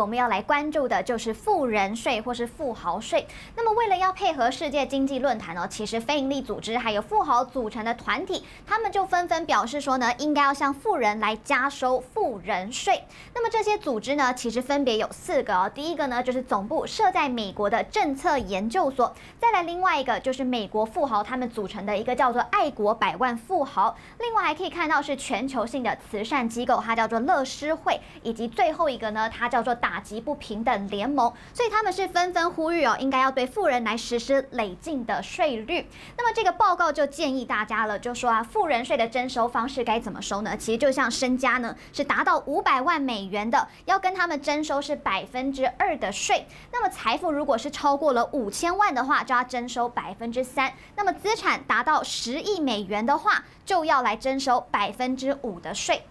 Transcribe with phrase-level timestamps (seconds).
[0.00, 3.26] 我们要来关注的就是富人税或是富豪税。
[3.56, 13.02] 那么，为了要配合世界经济论坛呢，其实非营利组织还有富豪组成的团体，他们就纷纷表示说呢，应该要向富人来加收富人税。
[13.34, 15.70] 那么这些组织呢，其实分别有四个哦。
[15.74, 29.74] 第一个呢，就是总部设在美国的政策研究所；再来另外一个就是美国富豪他们组成的一个叫做爱国百万富豪；另外还可以看到是全球性的慈善机构，它叫做乐施会；以及最后一个呢，它叫做。
[29.88, 35.88] 打击不平等联盟，所以他们是纷纷呼吁哦，应该要对富人来实施累进的税率。
[36.18, 40.54] 那么这个报告就建议大家了，就说啊，富人税的征收方式该怎么收呢？
[40.58, 46.46] 其实就像身家呢是达到五百万美元的，要跟他们征收是百分之二的税。
[46.70, 50.70] 那么财富如果是超过了五千万的话，就要征收百分之三。
[50.96, 56.02] 那么资产达到十亿美元的话，就要来征收百分之五的税。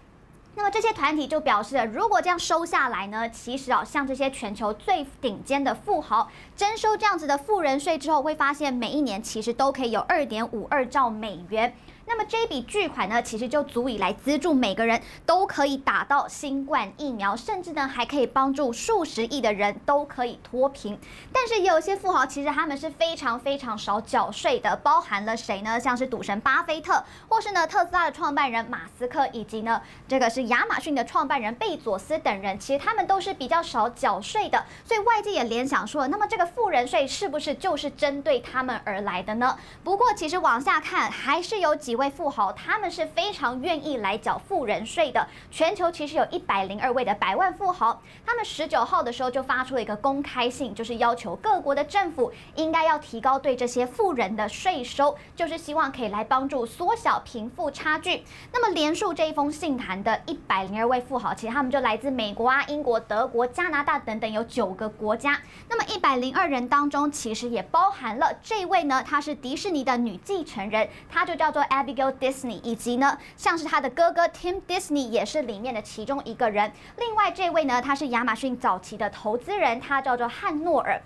[0.58, 11.72] 那么这些团体就表示了，如果这样收下来呢，其实啊，像这些全球最顶尖的富豪征收这样子的富人税之后，会发现每一年其实都可以有二点五二兆美元。
[12.08, 20.98] 那么这笔巨款呢，其实就足以来资助每个人都可以打到新冠疫苗，甚至呢还可以帮助数十亿的人都可以脱贫。
[21.30, 25.78] 但是有些富豪，其实他们是非常非常少缴税的，包含了谁呢？
[25.78, 34.64] 像是赌神巴菲特，或是呢特斯拉的创办人马斯克，以及呢这个是亚马逊的创办人贝佐斯等人，其实他们都是比较少缴税的。
[34.82, 39.58] 所以外界也联想说，那么这个富人税是不是就是针对他们而来的呢？
[39.84, 41.97] 不过其实往下看，还是有几。
[41.98, 45.28] 位富豪，他们是非常愿意来缴富人税的。
[45.50, 58.24] 全球其实有一百零二位的百万富豪，他们十九号的时候就发出了一个公开信，就是要求各国的政府应该要提高对这些富人的税收，就是希望可以来帮助缩小贫富差距。
[58.52, 65.38] 那么，连署这一封信函的一百零二位富豪，其实他们就来自美国啊、英国、德国、加拿大等等有九个国家。
[65.68, 76.70] 那么一百零二人当中，其实也包含了这位呢，她是迪士尼的女继承人，她就叫做 Abigail Disney，以及呢，像是他的哥哥 Tim Disney 也是里面的其中一个人。
[76.98, 81.00] 另外这位呢，他是亚马逊早期的投资人，他叫做汉诺尔。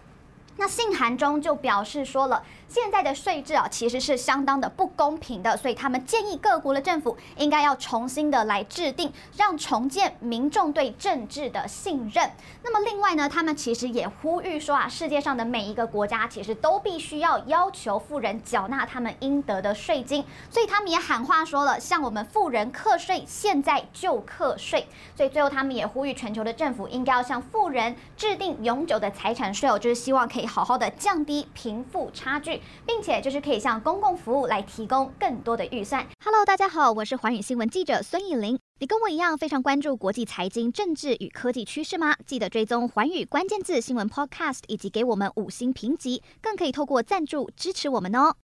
[0.57, 12.31] 那信函中就表示说了，现在的税制啊，其实是相当的不公平的，所以他们建议各国的政府应该要重新的来制定，让重建民众对政治的信任。
[12.63, 24.87] 那么另外呢，他们其实也呼吁说啊，世界上的每一个国家其实都必须要要求富人缴纳他们应得的税金，所以他们也喊话说了，向我们富人课税，现在就课税。
[25.17, 30.43] 所以最后他们也呼吁全球的政府应该要向富人制定永久的财产税哦，就是希望可以。
[30.53, 36.07] 好好的降低贫富差距，并且就是可以向公共服务来提供更多的预算。
[36.23, 38.59] Hello，大家好，我是环宇新闻记者孙颖玲。
[38.79, 42.15] 你跟我一样非常关注国际财经、政治与科技趋势吗？
[42.27, 48.35] 记得追踪环宇关键字新闻 Podcast，以及给我们五星评级，更可以透过赞助支持我们哦。